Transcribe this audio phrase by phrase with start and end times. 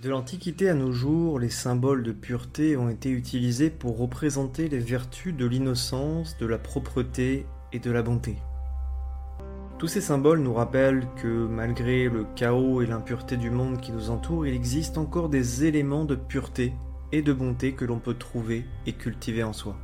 [0.00, 4.78] De l'Antiquité à nos jours, les symboles de pureté ont été utilisés pour représenter les
[4.78, 8.36] vertus de l'innocence, de la propreté et de la bonté.
[9.76, 14.10] Tous ces symboles nous rappellent que malgré le chaos et l'impureté du monde qui nous
[14.10, 16.74] entoure, il existe encore des éléments de pureté
[17.10, 19.76] et de bonté que l'on peut trouver et cultiver en soi.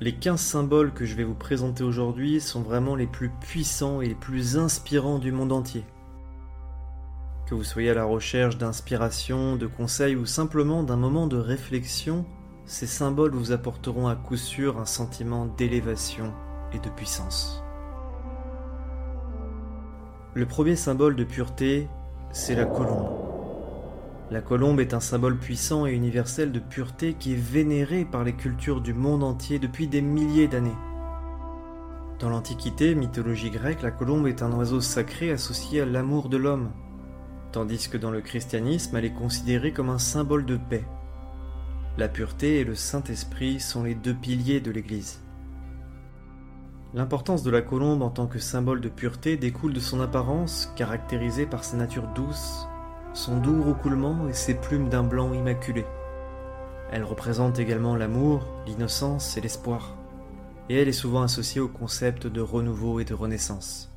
[0.00, 4.08] Les 15 symboles que je vais vous présenter aujourd'hui sont vraiment les plus puissants et
[4.08, 5.84] les plus inspirants du monde entier.
[7.46, 12.24] Que vous soyez à la recherche d'inspiration, de conseils ou simplement d'un moment de réflexion,
[12.64, 16.32] ces symboles vous apporteront à coup sûr un sentiment d'élévation
[16.72, 17.62] et de puissance.
[20.32, 21.86] Le premier symbole de pureté,
[22.32, 23.10] c'est la colombe.
[24.30, 28.32] La colombe est un symbole puissant et universel de pureté qui est vénéré par les
[28.32, 30.76] cultures du monde entier depuis des milliers d'années.
[32.20, 36.70] Dans l'Antiquité, mythologie grecque, la colombe est un oiseau sacré associé à l'amour de l'homme,
[37.54, 40.84] tandis que dans le christianisme, elle est considérée comme un symbole de paix.
[41.96, 45.22] La pureté et le Saint-Esprit sont les deux piliers de l'Église.
[46.94, 51.46] L'importance de la colombe en tant que symbole de pureté découle de son apparence, caractérisée
[51.46, 52.66] par sa nature douce,
[53.12, 55.84] son doux roucoulement et ses plumes d'un blanc immaculé.
[56.90, 59.96] Elle représente également l'amour, l'innocence et l'espoir,
[60.68, 63.93] et elle est souvent associée au concept de renouveau et de renaissance.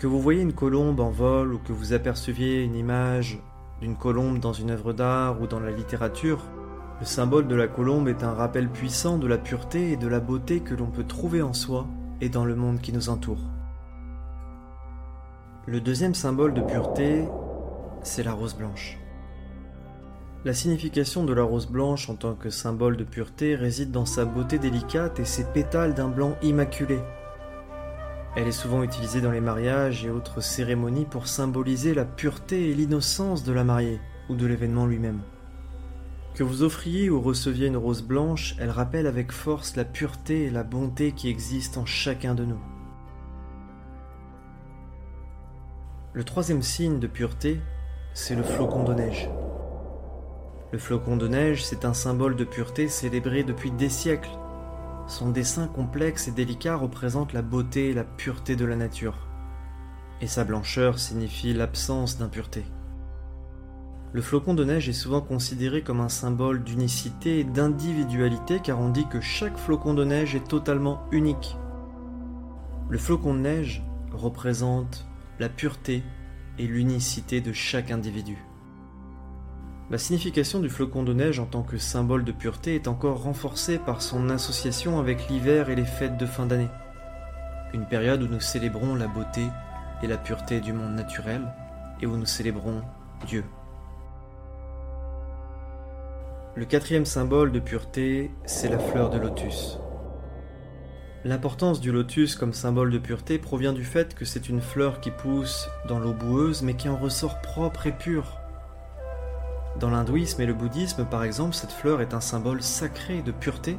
[0.00, 3.38] Que vous voyez une colombe en vol ou que vous aperceviez une image
[3.82, 6.42] d'une colombe dans une œuvre d'art ou dans la littérature,
[7.00, 10.18] le symbole de la colombe est un rappel puissant de la pureté et de la
[10.18, 11.86] beauté que l'on peut trouver en soi
[12.22, 13.42] et dans le monde qui nous entoure.
[15.66, 17.26] Le deuxième symbole de pureté,
[18.02, 18.98] c'est la rose blanche.
[20.46, 24.24] La signification de la rose blanche en tant que symbole de pureté réside dans sa
[24.24, 27.00] beauté délicate et ses pétales d'un blanc immaculé,
[28.36, 32.74] elle est souvent utilisée dans les mariages et autres cérémonies pour symboliser la pureté et
[32.74, 35.20] l'innocence de la mariée ou de l'événement lui-même.
[36.34, 40.50] Que vous offriez ou receviez une rose blanche, elle rappelle avec force la pureté et
[40.50, 42.60] la bonté qui existent en chacun de nous.
[46.12, 47.60] Le troisième signe de pureté,
[48.14, 49.28] c'est le flocon de neige.
[50.72, 54.30] Le flocon de neige, c'est un symbole de pureté célébré depuis des siècles
[55.10, 59.26] son dessin complexe et délicat représente la beauté et la pureté de la nature,
[60.20, 62.64] et sa blancheur signifie l'absence d'impureté.
[64.12, 68.88] Le flocon de neige est souvent considéré comme un symbole d'unicité et d'individualité car on
[68.88, 71.56] dit que chaque flocon de neige est totalement unique.
[72.88, 75.06] Le flocon de neige représente
[75.38, 76.02] la pureté
[76.58, 78.36] et l'unicité de chaque individu.
[79.90, 83.76] La signification du flocon de neige en tant que symbole de pureté est encore renforcée
[83.76, 86.70] par son association avec l'hiver et les fêtes de fin d'année.
[87.74, 89.42] Une période où nous célébrons la beauté
[90.00, 91.42] et la pureté du monde naturel
[92.00, 92.82] et où nous célébrons
[93.26, 93.44] Dieu.
[96.54, 99.80] Le quatrième symbole de pureté, c'est la fleur de lotus.
[101.24, 105.10] L'importance du lotus comme symbole de pureté provient du fait que c'est une fleur qui
[105.10, 108.40] pousse dans l'eau boueuse mais qui en ressort propre et pure.
[109.80, 113.78] Dans l'hindouisme et le bouddhisme, par exemple, cette fleur est un symbole sacré de pureté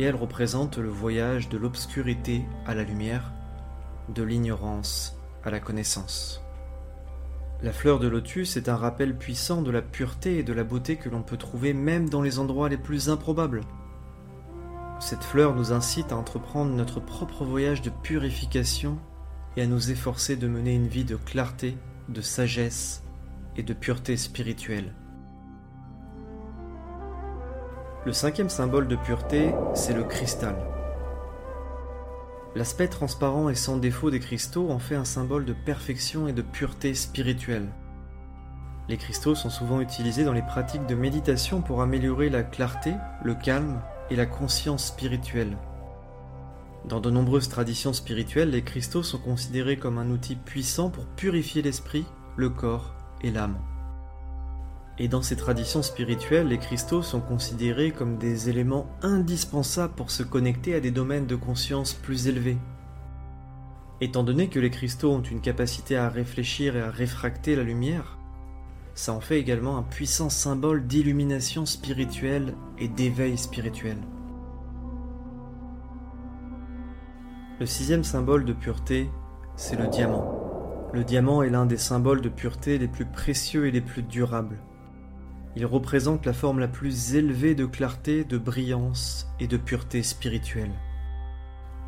[0.00, 3.32] et elle représente le voyage de l'obscurité à la lumière,
[4.08, 6.42] de l'ignorance à la connaissance.
[7.62, 10.96] La fleur de lotus est un rappel puissant de la pureté et de la beauté
[10.96, 13.60] que l'on peut trouver même dans les endroits les plus improbables.
[14.98, 18.98] Cette fleur nous incite à entreprendre notre propre voyage de purification
[19.56, 21.76] et à nous efforcer de mener une vie de clarté,
[22.08, 23.04] de sagesse
[23.56, 24.92] et de pureté spirituelle.
[28.04, 30.56] Le cinquième symbole de pureté, c'est le cristal.
[32.56, 36.42] L'aspect transparent et sans défaut des cristaux en fait un symbole de perfection et de
[36.42, 37.68] pureté spirituelle.
[38.88, 42.92] Les cristaux sont souvent utilisés dans les pratiques de méditation pour améliorer la clarté,
[43.22, 43.80] le calme
[44.10, 45.56] et la conscience spirituelle.
[46.88, 51.62] Dans de nombreuses traditions spirituelles, les cristaux sont considérés comme un outil puissant pour purifier
[51.62, 52.04] l'esprit,
[52.36, 53.58] le corps et l'âme.
[54.98, 60.22] Et dans ces traditions spirituelles, les cristaux sont considérés comme des éléments indispensables pour se
[60.22, 62.58] connecter à des domaines de conscience plus élevés.
[64.00, 68.18] Étant donné que les cristaux ont une capacité à réfléchir et à réfracter la lumière,
[68.94, 73.96] ça en fait également un puissant symbole d'illumination spirituelle et d'éveil spirituel.
[77.60, 79.08] Le sixième symbole de pureté,
[79.56, 80.90] c'est le diamant.
[80.92, 84.58] Le diamant est l'un des symboles de pureté les plus précieux et les plus durables.
[85.54, 90.72] Il représente la forme la plus élevée de clarté, de brillance et de pureté spirituelle.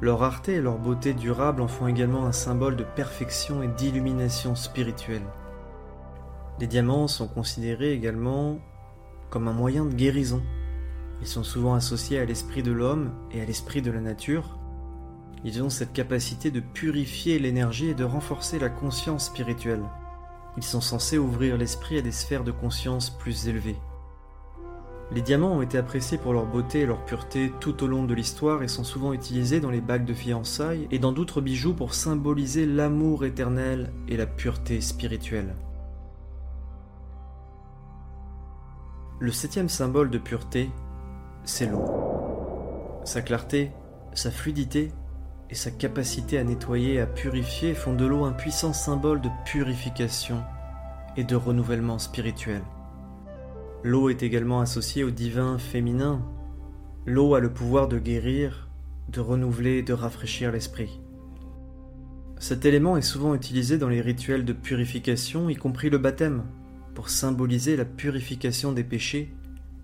[0.03, 4.55] Leur rareté et leur beauté durable en font également un symbole de perfection et d'illumination
[4.55, 5.23] spirituelle.
[6.61, 8.59] Les diamants sont considérés également
[9.31, 10.43] comme un moyen de guérison.
[11.23, 14.59] Ils sont souvent associés à l'esprit de l'homme et à l'esprit de la nature.
[15.43, 19.83] Ils ont cette capacité de purifier l'énergie et de renforcer la conscience spirituelle.
[20.57, 23.79] Ils sont censés ouvrir l'esprit à des sphères de conscience plus élevées.
[25.11, 28.15] Les diamants ont été appréciés pour leur beauté et leur pureté tout au long de
[28.15, 31.95] l'histoire et sont souvent utilisés dans les bagues de fiançailles et dans d'autres bijoux pour
[31.95, 35.55] symboliser l'amour éternel et la pureté spirituelle.
[39.21, 40.71] Le septième symbole de pureté,
[41.45, 41.85] c'est l'eau.
[43.05, 43.71] Sa clarté,
[44.15, 44.91] sa fluidité
[45.51, 49.29] et sa capacité à nettoyer et à purifier font de l'eau un puissant symbole de
[49.45, 50.43] purification
[51.17, 52.63] et de renouvellement spirituel.
[53.83, 56.23] L'eau est également associée au divin féminin.
[57.07, 58.69] L'eau a le pouvoir de guérir,
[59.11, 61.01] de renouveler et de rafraîchir l'esprit.
[62.39, 66.45] Cet élément est souvent utilisé dans les rituels de purification, y compris le baptême,
[66.95, 69.33] pour symboliser la purification des péchés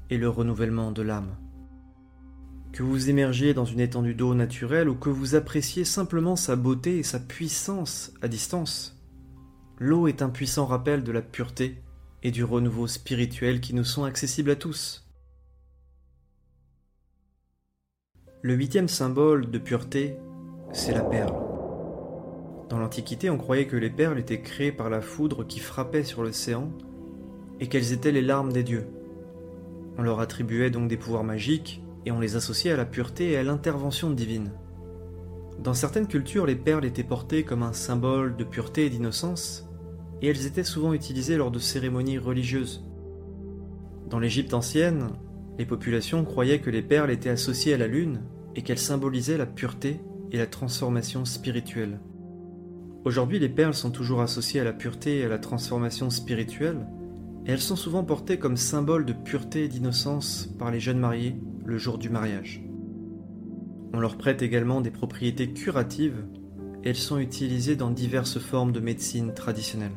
[0.08, 1.36] et le renouvellement de l'âme.
[2.72, 6.98] Que vous émergiez dans une étendue d'eau naturelle ou que vous appréciez simplement sa beauté
[6.98, 8.96] et sa puissance à distance,
[9.78, 11.82] l'eau est un puissant rappel de la pureté
[12.22, 15.06] et du renouveau spirituel qui nous sont accessibles à tous.
[18.42, 20.16] Le huitième symbole de pureté,
[20.72, 21.34] c'est la perle.
[22.68, 26.22] Dans l'Antiquité, on croyait que les perles étaient créées par la foudre qui frappait sur
[26.22, 26.70] l'océan
[27.58, 28.86] et qu'elles étaient les larmes des dieux.
[29.98, 33.36] On leur attribuait donc des pouvoirs magiques et on les associait à la pureté et
[33.36, 34.50] à l'intervention divine.
[35.62, 39.68] Dans certaines cultures, les perles étaient portées comme un symbole de pureté et d'innocence,
[40.22, 42.84] et elles étaient souvent utilisées lors de cérémonies religieuses.
[44.08, 45.10] Dans l'Égypte ancienne,
[45.58, 48.22] les populations croyaient que les perles étaient associées à la lune
[48.56, 50.00] et qu'elles symbolisaient la pureté
[50.32, 52.00] et la transformation spirituelle.
[53.04, 56.86] Aujourd'hui, les perles sont toujours associées à la pureté et à la transformation spirituelle,
[57.46, 61.36] et elles sont souvent portées comme symbole de pureté et d'innocence par les jeunes mariés
[61.70, 62.60] le jour du mariage.
[63.94, 66.26] On leur prête également des propriétés curatives
[66.82, 69.94] et elles sont utilisées dans diverses formes de médecine traditionnelle.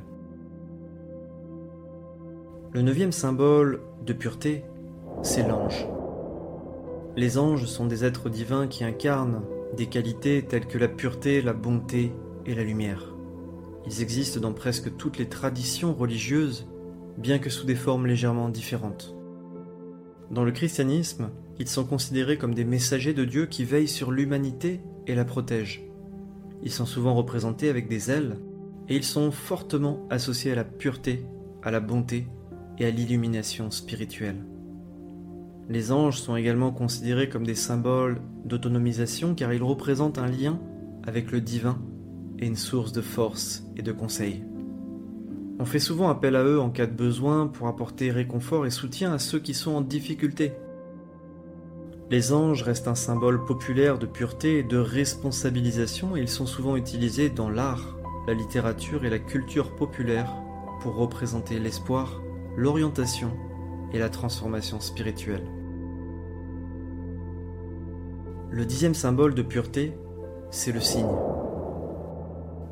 [2.74, 4.64] Le neuvième symbole de pureté,
[5.24, 5.88] c'est l'ange.
[7.16, 9.44] Les anges sont des êtres divins qui incarnent
[9.76, 12.12] des qualités telles que la pureté, la bonté
[12.46, 13.16] et la lumière.
[13.88, 16.68] Ils existent dans presque toutes les traditions religieuses,
[17.18, 19.16] bien que sous des formes légèrement différentes.
[20.30, 24.82] Dans le christianisme, ils sont considérés comme des messagers de Dieu qui veillent sur l'humanité
[25.08, 25.84] et la protègent.
[26.64, 28.38] Ils sont souvent représentés avec des ailes
[28.90, 31.26] et ils sont fortement associés à la pureté,
[31.62, 32.28] à la bonté
[32.80, 34.46] et à l'illumination spirituelle.
[35.70, 40.60] Les anges sont également considérés comme des symboles d'autonomisation car ils représentent un lien
[41.06, 41.82] avec le divin
[42.40, 44.44] et une source de force et de conseil.
[45.60, 49.14] On fait souvent appel à eux en cas de besoin pour apporter réconfort et soutien
[49.14, 50.54] à ceux qui sont en difficulté.
[52.10, 56.76] Les anges restent un symbole populaire de pureté et de responsabilisation et ils sont souvent
[56.76, 57.98] utilisés dans l'art,
[58.28, 60.32] la littérature et la culture populaire
[60.82, 62.22] pour représenter l'espoir,
[62.58, 63.32] l'orientation
[63.94, 65.48] et la transformation spirituelle.
[68.52, 69.94] Le dixième symbole de pureté,
[70.52, 71.16] c'est le cygne.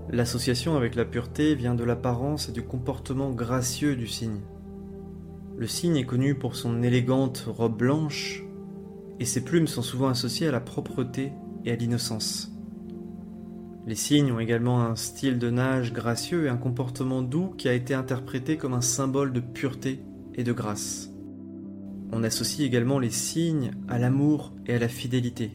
[0.10, 4.42] L'association avec la pureté vient de l'apparence et du comportement gracieux du cygne.
[5.58, 8.44] Le cygne est connu pour son élégante robe blanche
[9.22, 11.32] et ses plumes sont souvent associées à la propreté
[11.64, 12.52] et à l'innocence.
[13.86, 17.74] Les cygnes ont également un style de nage gracieux et un comportement doux qui a
[17.74, 20.00] été interprété comme un symbole de pureté
[20.34, 21.12] et de grâce.
[22.12, 25.52] On associe également les cygnes à l'amour et à la fidélité,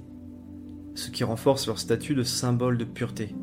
[0.94, 3.34] ce qui renforce leur statut de symbole de pureté.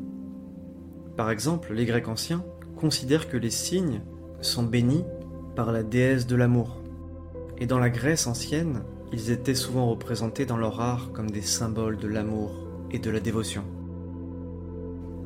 [1.18, 2.42] Par exemple, les Grecs anciens
[2.76, 4.00] considèrent que les cygnes
[4.40, 5.04] sont bénis
[5.54, 6.80] par la déesse de l'amour.
[7.58, 8.84] Et dans la Grèce ancienne,
[9.14, 12.50] ils étaient souvent représentés dans leur art comme des symboles de l'amour
[12.90, 13.62] et de la dévotion.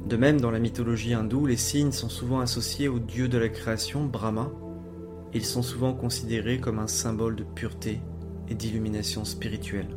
[0.06, 3.48] De même, dans la mythologie hindoue, les cygnes sont souvent associés au dieu de la
[3.48, 4.50] création, Brahma.
[5.32, 8.02] Ils sont souvent considérés comme un symbole de pureté
[8.48, 9.96] et d'illumination spirituelle.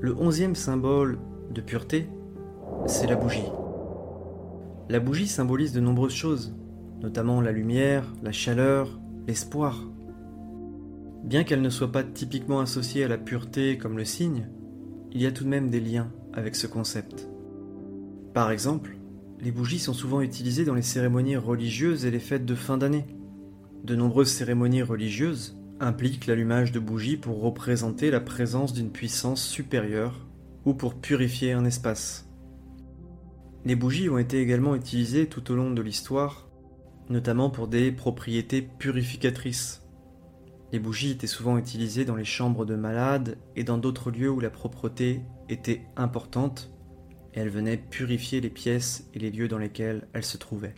[0.00, 1.20] Le onzième symbole
[1.52, 2.08] de pureté,
[2.86, 3.46] c'est la bougie.
[4.88, 6.56] La bougie symbolise de nombreuses choses,
[7.00, 8.98] notamment la lumière, la chaleur,
[9.28, 9.84] l'espoir.
[11.22, 14.48] Bien qu'elle ne soit pas typiquement associée à la pureté comme le cygne,
[15.12, 17.28] il y a tout de même des liens avec ce concept.
[18.34, 18.96] Par exemple,
[19.40, 23.06] les bougies sont souvent utilisées dans les cérémonies religieuses et les fêtes de fin d'année.
[23.84, 30.26] De nombreuses cérémonies religieuses impliquent l'allumage de bougies pour représenter la présence d'une puissance supérieure
[30.64, 32.28] ou pour purifier un espace.
[33.64, 36.48] Les bougies ont été également utilisées tout au long de l'histoire
[37.08, 39.81] notamment pour des propriétés purificatrices.
[40.72, 44.40] Les bougies étaient souvent utilisées dans les chambres de malades et dans d'autres lieux où
[44.40, 46.72] la propreté était importante,
[47.34, 50.74] et elles venaient purifier les pièces et les lieux dans lesquels elles se trouvaient.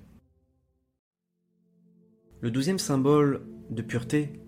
[2.41, 4.41] Le douzième symbole de pureté,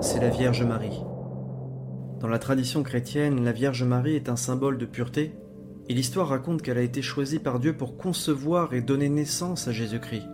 [0.00, 1.02] c'est la Vierge Marie.
[2.20, 5.34] Dans la tradition chrétienne, la Vierge Marie est un symbole de pureté,
[5.88, 9.72] et l'histoire raconte qu'elle a été choisie par Dieu pour concevoir et donner naissance à
[9.72, 10.28] Jésus-Christ,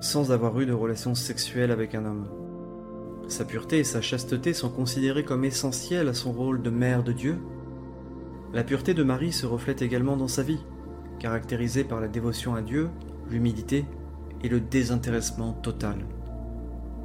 [0.00, 2.47] sans avoir eu de relation sexuelle avec un homme.
[3.28, 7.12] Sa pureté et sa chasteté sont considérées comme essentielles à son rôle de mère de
[7.12, 7.36] Dieu.
[8.54, 10.64] La pureté de Marie se reflète également dans sa vie,
[11.18, 12.88] caractérisée par la dévotion à Dieu,
[13.28, 13.84] l'humilité
[14.42, 16.06] et le désintéressement total.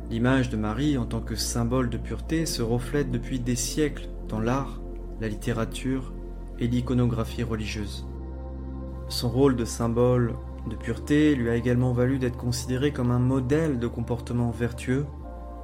[0.09, 4.39] L'image de Marie en tant que symbole de pureté se reflète depuis des siècles dans
[4.39, 4.81] l'art,
[5.19, 6.13] la littérature
[6.57, 8.07] et l'iconographie religieuse.
[9.09, 10.35] Son rôle de symbole
[10.69, 15.05] de pureté lui a également valu d'être considéré comme un modèle de comportement vertueux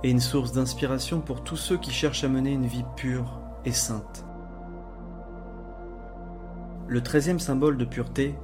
[0.04, 3.72] et une source d'inspiration pour tous ceux qui cherchent à mener une vie pure et
[3.72, 4.26] sainte.
[6.88, 8.36] Le treizième symbole de pureté,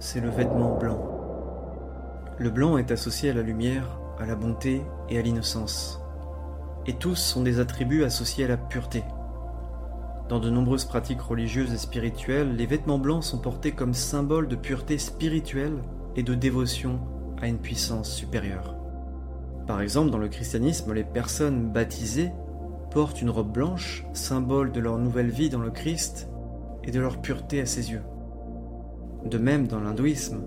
[0.00, 1.10] c'est le vêtement blanc.
[2.38, 6.00] Le blanc est associé à la lumière, à la bonté et à l'innocence.
[6.86, 9.04] Et tous sont des attributs associés à la pureté.
[10.28, 14.56] Dans de nombreuses pratiques religieuses et spirituelles, les vêtements blancs sont portés comme symbole de
[14.56, 15.76] pureté spirituelle
[16.16, 16.98] et de dévotion
[17.40, 18.74] à une puissance supérieure.
[19.66, 22.32] Par exemple, dans le christianisme, les personnes baptisées
[22.90, 26.28] portent une robe blanche, symbole de leur nouvelle vie dans le Christ
[26.84, 28.02] et de leur pureté à ses yeux.
[29.24, 30.42] De même, dans l'hindouisme,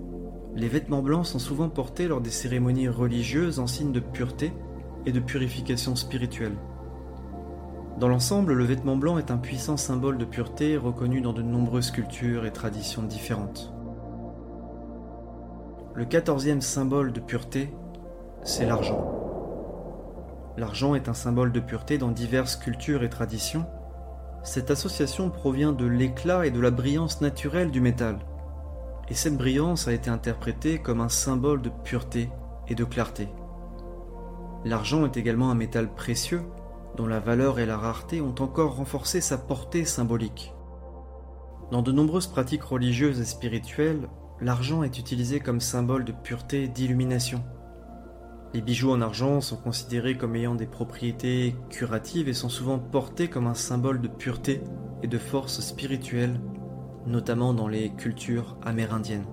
[0.54, 4.52] les vêtements blancs sont souvent portés lors des cérémonies religieuses en signe de pureté
[5.04, 6.56] et de purification spirituelle.
[7.98, 11.90] Dans l'ensemble, le vêtement blanc est un puissant symbole de pureté reconnu dans de nombreuses
[11.90, 13.72] cultures et traditions différentes.
[15.94, 17.74] Le quatorzième symbole de pureté,
[18.48, 19.04] c'est l'argent.
[20.56, 23.66] L'argent est un symbole de pureté dans diverses cultures et traditions.
[24.42, 28.18] Cette association provient de l'éclat et de la brillance naturelle du métal
[29.10, 32.28] et cette brillance a été interprétée comme un symbole de pureté
[32.68, 33.28] et de clarté.
[34.64, 36.42] L'argent est également un métal précieux
[36.96, 40.52] dont la valeur et la rareté ont encore renforcé sa portée symbolique.
[41.70, 44.08] Dans de nombreuses pratiques religieuses et spirituelles,
[44.40, 47.42] l'argent est utilisé comme symbole de pureté et d'illumination.
[48.54, 53.28] Les bijoux en argent sont considérés comme ayant des propriétés curatives et sont souvent portés
[53.28, 54.62] comme un symbole de pureté
[55.02, 56.40] et de force spirituelle
[57.08, 59.26] notamment dans les cultures amérindiennes.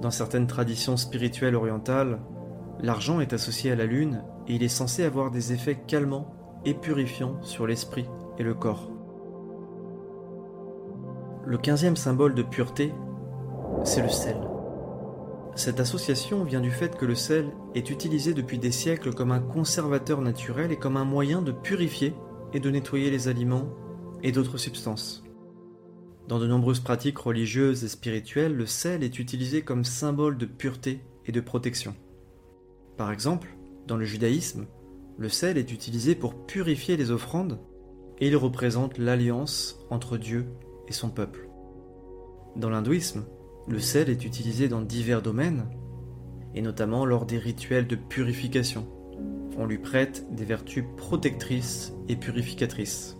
[0.00, 2.20] Dans certaines traditions spirituelles orientales,
[2.80, 6.32] l'argent est associé à la lune et il est censé avoir des effets calmants
[6.64, 8.06] et purifiants sur l'esprit
[8.38, 8.90] et le corps.
[11.44, 12.92] Le quinzième symbole de pureté,
[13.82, 14.36] c'est le sel.
[15.58, 19.40] Cette association vient du fait que le sel est utilisé depuis des siècles comme un
[19.40, 22.14] conservateur naturel et comme un moyen de purifier
[22.52, 23.68] et de nettoyer les aliments
[24.22, 25.24] et d'autres substances.
[26.28, 31.00] Dans de nombreuses pratiques religieuses et spirituelles, le sel est utilisé comme symbole de pureté
[31.26, 31.96] et de protection.
[32.96, 33.48] Par exemple,
[33.88, 34.68] dans le judaïsme,
[35.18, 37.58] le sel est utilisé pour purifier les offrandes
[38.20, 40.46] et il représente l'alliance entre Dieu
[40.86, 41.48] et son peuple.
[42.54, 43.24] Dans l'hindouisme,
[43.68, 45.66] le sel est utilisé dans divers domaines,
[46.54, 48.86] et notamment lors des rituels de purification.
[49.58, 53.16] On lui prête des vertus protectrices et purificatrices.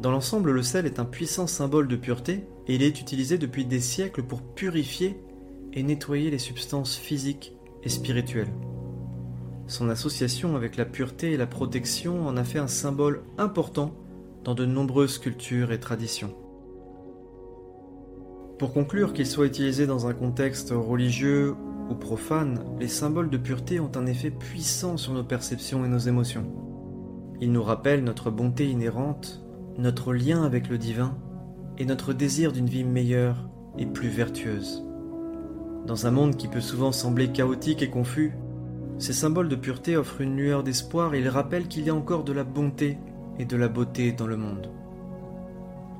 [0.00, 3.64] Dans l'ensemble, le sel est un puissant symbole de pureté et il est utilisé depuis
[3.64, 5.20] des siècles pour purifier
[5.72, 8.52] et nettoyer les substances physiques et spirituelles.
[9.66, 13.94] Son association avec la pureté et la protection en a fait un symbole important
[14.44, 16.34] dans de nombreuses cultures et traditions.
[18.58, 21.54] Pour conclure, qu'il soit utilisé dans un contexte religieux
[21.90, 25.98] ou profane, les symboles de pureté ont un effet puissant sur nos perceptions et nos
[25.98, 26.46] émotions.
[27.40, 29.44] Ils nous rappellent notre bonté inhérente
[29.78, 31.16] notre lien avec le divin
[31.78, 34.84] et notre désir d'une vie meilleure et plus vertueuse.
[35.86, 38.32] Dans un monde qui peut souvent sembler chaotique et confus,
[38.98, 42.24] ces symboles de pureté offrent une lueur d'espoir et ils rappellent qu'il y a encore
[42.24, 42.98] de la bonté
[43.38, 44.70] et de la beauté dans le monde.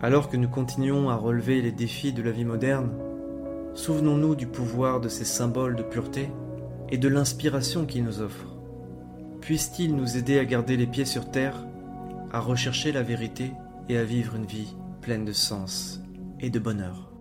[0.04, 2.90] Alors que nous continuons à relever les défis de la vie moderne,
[3.72, 6.28] souvenons-nous du pouvoir de ces symboles de pureté
[6.90, 8.54] et de l'inspiration qu'ils nous offrent.
[9.40, 11.56] Puissent-ils nous aider à garder les pieds sur terre,
[12.32, 13.52] à rechercher la vérité
[13.88, 16.02] et à vivre une vie pleine de sens
[16.38, 17.13] et de bonheur?